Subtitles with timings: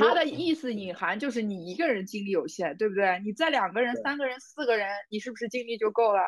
[0.00, 3.20] 他的意思隐含就是你一个人精力有限，对不对？
[3.24, 6.22] 你再两个人、三个人、四个人，你是不是精力就够了？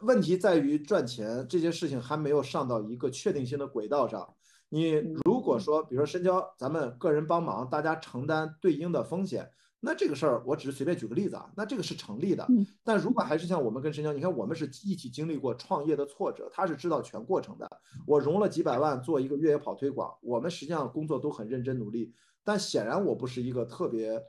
[0.00, 4.34] 问题在于赚钱这件事情还没有上到一个确定性的轨道上。
[4.68, 4.92] 你
[5.24, 12.48] 如果说，比如说深交，咱们个人帮忙，大家承担对应的风险，那这个事儿我只是随便举个例子啊，那这个是成立的。
[12.82, 17.68] 但如果还是像我们跟深交，你看我们是一起经历过创业的挫折，他是知道全过程的。
[18.06, 22.14] 我融了几百万做一个越野跑推广，我们实际上工作都很认真努力，
[22.44, 24.22] 但显然我不是一个特别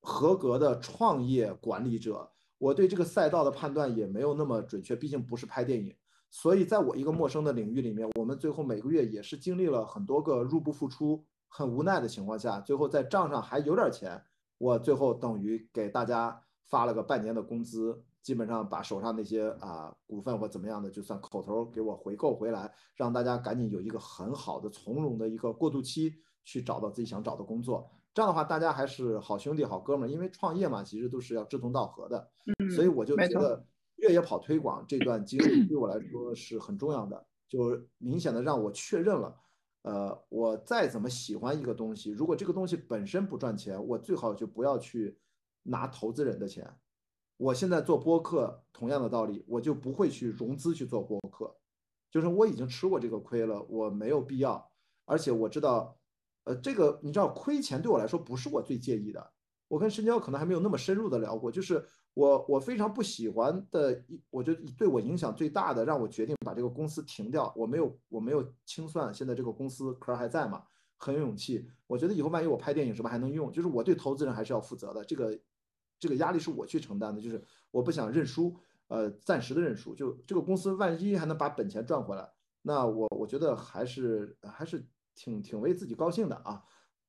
[0.00, 2.30] 合格的创业管理者。
[2.58, 5.94] 我对这个赛道的判断也没有那么准确，毕竟不是拍电影，
[6.28, 14.20] 所以在我一个陌生的领域里面，我们最后每个月也是经历了很多个入不敷出、很无奈的情况下，最后在账上还有点钱，
[14.58, 26.12] 我最后等于给大家发了个半年的工资，基本上把手上那些啊股份或怎么样的，就算口头给我回购回来，让大家赶紧有一个很好的从容的一个过渡期，
[26.48, 27.86] 去找到自己想找的工作。
[28.14, 32.30] 这样的话，大家还是好兄弟、好哥们儿，因为创业嘛，其实都是要志同道合的。
[32.46, 33.62] 嗯，所以我就觉得
[33.96, 39.36] 越野跑推广这段经历对我来说是很重要的，就明显的让我确认了，
[39.82, 45.18] 呃，我再怎么喜欢一个东西，如果这个东西本身不赚钱，我最好就不要去
[45.64, 46.66] 拿投资人的钱。
[47.36, 51.54] 我现在做播客，同样的道理，我就不会去融资去做播客，
[52.10, 54.72] 就是我已经吃过这个亏了，我没有必要，
[55.04, 55.94] 而且我知道。
[56.48, 59.32] 呃，这个你知道，亏钱对我来说不是我最介意的。
[59.68, 67.52] 我跟深交可能还没有那么深入的聊过，就是我我非常不喜欢的一，我觉得对我影响最大的，让我决定把这个公司停掉。
[67.54, 70.62] 我没有我没有清算，现在这个公司壳还在嘛，
[70.96, 71.68] 很有勇气。
[71.86, 75.04] 我觉得以后万一我拍电影什么还能用，就是我对投资人还是要负责的。
[75.04, 75.38] 这个
[76.00, 78.56] 这个压力是我去承担的，就是我不想认输，
[78.86, 79.94] 呃，暂时的认输。
[79.94, 82.26] 就这个公司万一还能把本钱赚回来，
[82.62, 84.82] 那我我觉得还是还是。
[85.18, 86.62] 挺挺为自己高兴的啊！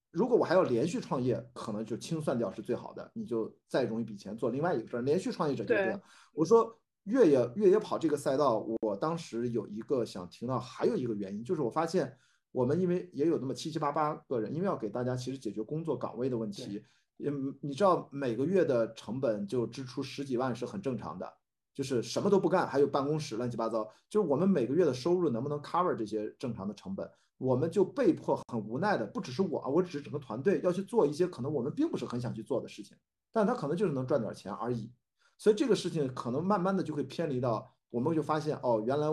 [0.09, 5.01] 如果我还要连续创业，可能就清算掉是最好的，你就再融一笔钱做另外一个事儿。
[5.01, 6.01] 连续创业者就这样。
[6.33, 12.17] 我说越野越野跑这个赛道，我当时有一个想停到，还有一个原因就是我发现
[12.51, 16.83] 我们因为也有那么七七八八个人，因为要给大家其实解决工作岗位的问题，
[17.23, 21.31] 嗯，你知道每个月的成本就支出十几万是很正常的，
[21.75, 27.07] 就是什么都不干，还有办公室乱七八糟，就是我们每个月的收入能不能 cover 这些正常的成本？
[27.39, 32.97] 我们就被迫很无奈的，不只是我啊，我只是整个团队要去做一些可能我们并不是很想去做的事情，
[33.31, 34.91] 但他可能就是能赚点钱而已。
[35.37, 39.07] 所以这个事情可能慢慢的就会偏离到，我们就发现哦，原来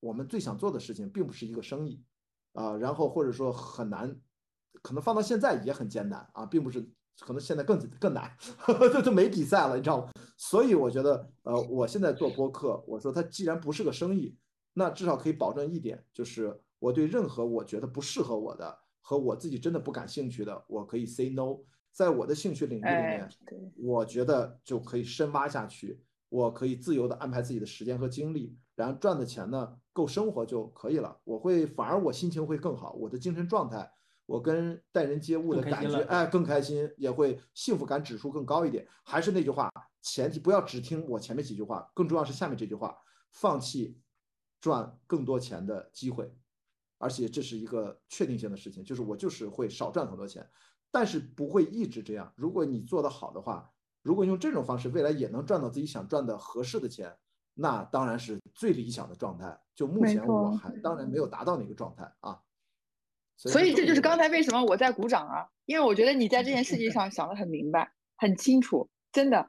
[0.00, 2.04] 我们最想做的事情并不是一个生意
[2.52, 4.14] 啊，然后或者说很难，
[4.82, 6.86] 可能放到现在也很艰难啊，并不是，
[7.20, 8.30] 可能现在更更难，
[8.92, 10.12] 就就没比赛了，你知道吗？
[10.36, 14.36] 所以我觉得，呃，我现在做播客，我说它既然不是个生意，
[14.74, 16.60] 那至少可以保证一点，就是。
[16.80, 21.58] 我对任何我觉得不适合我的和我自己真的不感兴趣的，我可以 say no。
[21.92, 23.28] 在我的兴趣领域里面，
[23.76, 31.20] 我觉得就可以深挖下去，我可以自由的安排自己的时间和精力，然后赚的钱呢够生活就可以了。
[31.24, 33.90] 我会反而我心情会更好，我的精神状态，
[34.26, 38.86] 我跟待人接物的感觉，哎，更开心，也会幸福感指数更高一点。
[39.02, 39.68] 还是那句话，
[40.00, 42.96] 前提不要只听我前面几句话，更重要是下面这句话：
[43.32, 43.98] 放弃
[44.60, 46.32] 赚更多钱的机会。
[47.00, 50.46] 而且这是一个确定性的事情，就是我就是会少赚很多钱，
[50.90, 52.30] 但是不会一直这样。
[52.36, 53.72] 如果你做得好的话，
[54.02, 57.16] 如果用这种方式，未来也能赚到自己想赚的合适的钱，
[57.54, 59.58] 那当然是最理想的状态。
[59.74, 62.38] 就目前我还当然没有达到那个状态啊。
[63.36, 69.48] 所以这就是刚才为什么我在鼓掌啊，因为我觉得你在这件事情上想得很明白、很清楚，真的。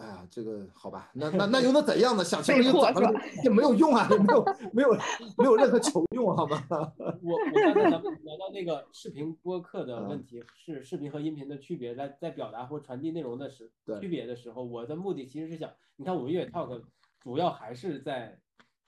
[0.00, 2.24] 哎呀，这个好吧，那那那又能怎样呢？
[2.24, 3.20] 想清楚又怎么了？
[3.44, 4.94] 也没有用啊，也没有没有
[5.36, 6.62] 没有任何求用，好吗？
[7.22, 16.82] 我我刚才聊到那个视频播客的问题，是视频和音频的区别，在在表达或传递内容的时区别的时候，我的目的其实是想，你看我们越野 talk
[17.20, 18.38] 主要还是在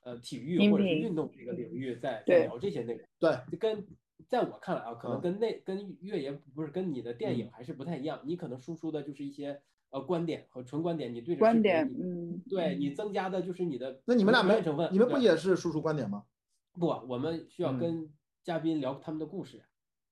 [0.04, 3.86] 呃体育或者是运动这个领域在在聊这些内容，对，就跟
[4.30, 9.60] 在我看来啊，可能跟那跟越野不是跟你的电影还是不太一样，你可能输出的就是一些。
[9.92, 14.00] 呃，观点和纯观点，你对着观点，嗯，对你增加的就是你的。
[14.06, 16.24] 那你们俩没成分，你们不也是输出观点吗？
[16.72, 18.10] 不，我们需要跟
[18.42, 19.62] 嘉宾聊他们的故事。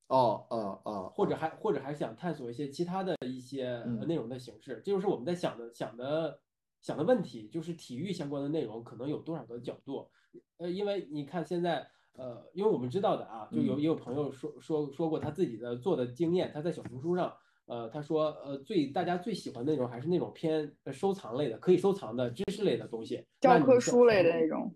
[0.08, 6.38] 哦哦哦，或者还或者还想探索一些其他的一些内容的形式，这就是我们在想的想的
[6.82, 10.10] 想的问题，就是体育相关的内容可能有多少个角度？
[10.58, 17.32] 呃，因为你看现在，呃，因为我们知道的啊，就有也有朋友说说说过他自己的做的经验，他在小红书上。
[17.70, 24.74] 呃，他说，呃，最大家最喜欢的那种还是那种偏收藏类的，可以收藏的知识类的东西，教科书类的那种。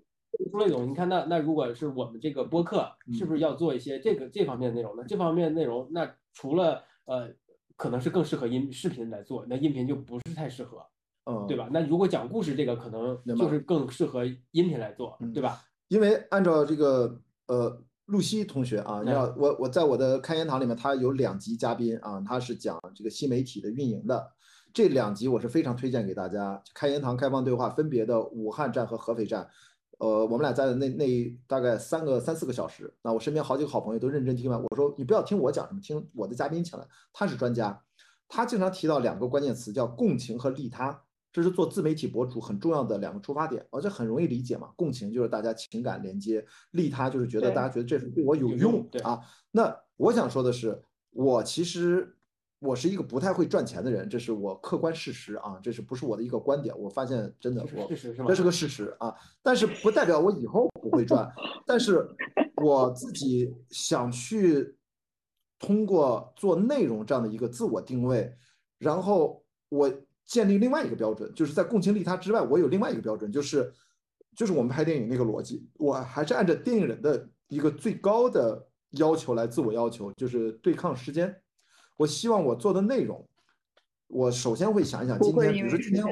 [0.52, 5.04] 朱磊总，你看那那如果是我们这个播客，是不是要做一些这个这方面的内容呢？
[5.08, 7.28] 这方面内容，那除了呃，
[7.76, 10.86] 可能是更适合音视频来做，那音频就不是太适合，
[11.26, 11.68] 嗯，对吧？
[11.72, 15.60] 那如果讲故事这个，可能就是更适合音频来做，对吧？
[15.88, 24.30] 因为按照这个呃，露西同学啊，你要我我在我的开言堂里面，他有两集嘉宾啊，他是讲这个新媒体的运营的。
[24.74, 26.60] 这两集我是非常推荐给大家。
[26.74, 29.48] 开言堂开放对话分别的武汉站和合肥站，
[29.98, 32.92] 呃，我们俩在那那大概三个三四个小时。
[33.00, 34.60] 那我身边好几个好朋友都认真听完。
[34.60, 37.80] 我说你不要听我讲什么，听我的嘉宾讲来，他是专家，
[38.28, 41.00] 他经常提到两个关键词叫共情和利他，
[41.34, 43.62] 这是做自媒体博主很重要的两个出发点。
[43.70, 49.20] 而且很容易理解嘛，共情就是大家情感连接，利他就是觉得大家觉得这是对我有用啊。
[49.50, 52.16] 那我想说的是，我其实。
[52.60, 56.74] 我是一个不太会赚钱的人，这是我客观事实啊，这是不是我的一个观点？
[56.78, 57.86] 我发现真的，我
[58.26, 61.30] 这是个事实啊，但是不代表我以后不会赚。
[61.66, 62.08] 但是
[62.56, 64.74] 我自己想去
[65.58, 68.34] 通过做内容这样的一个自我定位，
[68.78, 69.92] 然后我
[70.26, 73.72] 建立另外一个标准，就是在共情利他之外，我有另外一个标准，就是
[74.34, 81.34] 就是我们拍电影那个逻辑，我还是按照电影人的一个最高的要求来自我要求，就是对抗时间。
[81.96, 83.24] 我希望我做的内容，
[84.08, 86.04] 我首先会想一想今天，比如说今天，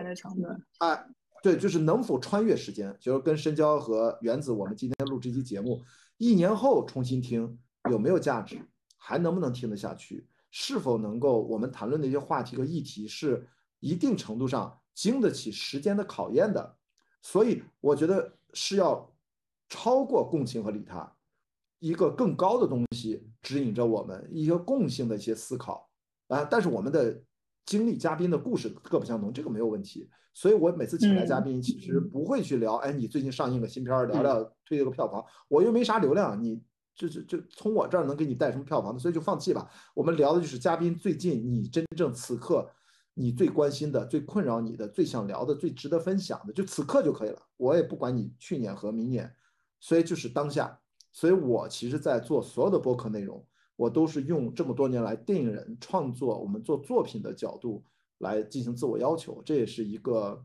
[0.78, 1.04] 哎，
[1.42, 5.82] 对，就是能否穿越时间，就是跟深交和原子，我们今天录这期节目，
[6.18, 7.58] 一年后重新听
[7.90, 8.58] 有没有价值，
[8.96, 13.44] 还能不能听得下去，是否能够我们谈论的一些话题和议题是
[13.82, 16.76] 一定程度上经得起时间的考验的，
[17.20, 19.12] 所以我觉得是要
[19.68, 21.12] 超过共情和利他。
[21.80, 25.90] 一个更高的东西指引着我们一个共性的一些思考
[26.28, 27.20] 啊，但是我们的
[27.66, 30.08] 经历、嘉宾的故事各不相同，这个没有问题。
[30.32, 36.62] 所以我每次请来嘉宾，其实不会去聊，哎，你最近上映个新片儿，聊聊推这个票房，我又没啥流量，你
[36.94, 39.68] 就就就从我这儿能给你带什么票房的，所以就放弃吧。
[39.92, 42.70] 我们聊的就是嘉宾最近你真正此刻
[43.14, 47.42] 你最关心的、最困扰你的、最想聊的、最值得分享的，就此刻就可以了。
[47.56, 49.34] 我也不管你去年和明年，
[49.80, 50.78] 所以就是当下。
[51.14, 57.84] 所以，我其实，在做所有的播客内容，我都是用这么多年来电影人创作、我们做作品的角度
[58.16, 59.42] 来进行自我要求。
[59.44, 60.42] 这也是一个，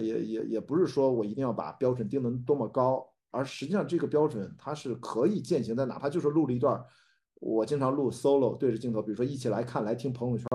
[0.00, 5.84] 也也也不是说我一定要把标准定得多么高，而实际上这个标准它是可以践行的。
[5.84, 6.82] 哪怕就是录了一段，
[7.34, 10.46] 我经常录 solo 对着镜头，比如说一起来看、来听朋友圈，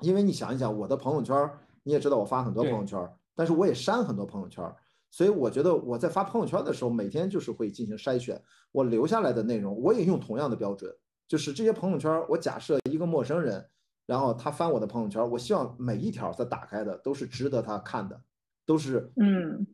[0.00, 1.50] 因为你想一想，我的朋友圈，
[1.82, 2.98] 你也知道我发很多朋友圈，
[3.34, 4.64] 但是我也删很多朋友圈。
[5.10, 10.94] 所以我觉得我在发朋友圈的时候，每天就是会进行筛选，我留下来的内容，我也用同样的标准，
[11.26, 13.64] 就是这些朋友圈，我假设一个陌生人，
[14.04, 18.20] 然后他翻我的朋友圈，我希望每一条他打开的都是值得他看的，
[18.66, 19.66] 都是嗯，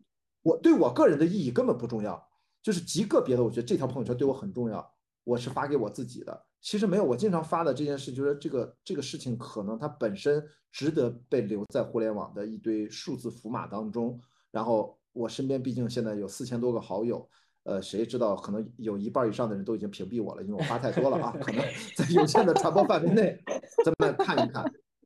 [0.43, 2.23] 我对我个人的意义根本不重要，
[2.63, 4.92] 就是极个别的，我觉得这条朋友圈对我很重要，
[5.25, 6.45] 我是发给我自己的。
[6.61, 14.21] 其实没有，我经常发的这件事，就是这个这个事情可能它本身值得被留在互联网的一堆数字符码当中，
[14.51, 14.99] 然后。
[15.15, 17.29] 我身边毕竟现在有四千多个好友，
[17.65, 21.63] 呃，谁知道可能有一半以上的人都已经屏蔽我了，因为我发太多了啊，可能
[21.95, 23.39] 在有限的传播范围内，
[23.85, 24.65] 咱们看一看。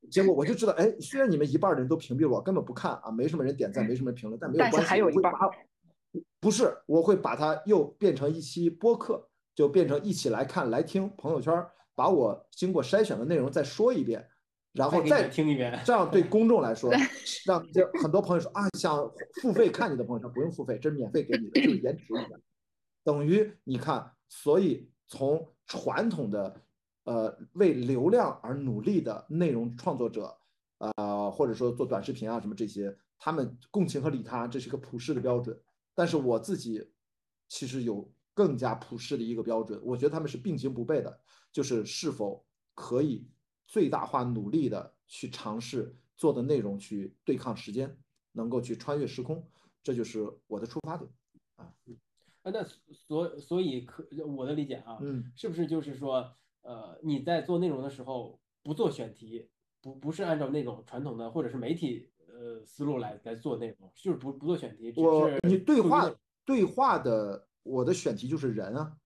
[0.08, 5.32] 结果我就知道，哎，虽然你们一半的人都屏蔽了我，根本不看啊，没什么人点赞，没什么评论，但没有关系，我会把，
[6.38, 11.52] 不是，我会把它又变成一期播客，就变成一起来看来听朋友圈，
[11.96, 14.24] 把我经过筛选的内容再说一遍。
[14.72, 16.92] 然后再听一遍，这样对公众来说，
[17.46, 22.38] 让这很多朋友说啊，想付费看你的朋友圈，不用付费，这是免费给你的，就是延迟一下，
[23.02, 26.60] 等于你看，所以从传统的
[27.04, 30.36] 呃为流量而努力的内容创作者，
[30.76, 35.58] 呃或者说做短视频啊什么这些，他们共情和利他，这是一个普世的标准。
[35.94, 36.86] 但是我自己
[37.48, 41.18] 其实有更加普世的一个标准，我觉得他们是并行不悖的，
[41.50, 43.26] 就是是否可以。
[43.68, 47.98] 最大化努力的去尝试做的内容，去对抗时间，
[48.30, 49.44] 能够去穿越时空，
[49.82, 51.10] 这就是我的出发点
[51.56, 51.74] 啊。
[52.42, 59.48] 啊，那所所以可我的理解啊，嗯，是不是就是说，呃，你在做内容的时候不做选题，
[59.82, 66.08] 不不是按照那种传统的或者是媒体呃思路来来做内容，就是不不做选题，我你对话
[66.44, 68.96] 对话的我的选题就是人啊，